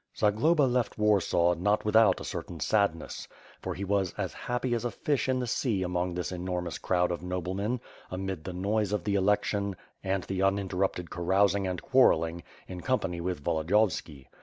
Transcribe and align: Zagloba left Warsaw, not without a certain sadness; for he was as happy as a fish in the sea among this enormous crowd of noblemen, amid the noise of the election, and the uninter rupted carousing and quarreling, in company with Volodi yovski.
Zagloba 0.17 0.63
left 0.63 0.97
Warsaw, 0.97 1.53
not 1.53 1.85
without 1.85 2.19
a 2.19 2.23
certain 2.23 2.59
sadness; 2.59 3.27
for 3.61 3.75
he 3.75 3.83
was 3.85 4.15
as 4.17 4.33
happy 4.33 4.73
as 4.73 4.83
a 4.83 4.89
fish 4.89 5.29
in 5.29 5.37
the 5.37 5.45
sea 5.45 5.83
among 5.83 6.15
this 6.15 6.31
enormous 6.31 6.79
crowd 6.79 7.11
of 7.11 7.21
noblemen, 7.21 7.79
amid 8.09 8.43
the 8.43 8.51
noise 8.53 8.93
of 8.93 9.03
the 9.03 9.13
election, 9.13 9.75
and 10.03 10.23
the 10.23 10.39
uninter 10.39 10.77
rupted 10.79 11.11
carousing 11.11 11.67
and 11.67 11.83
quarreling, 11.83 12.41
in 12.67 12.81
company 12.81 13.21
with 13.21 13.43
Volodi 13.43 13.69
yovski. 13.73 14.25